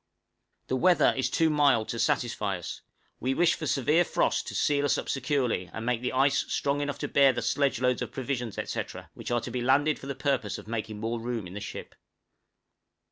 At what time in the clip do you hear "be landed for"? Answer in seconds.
9.51-10.07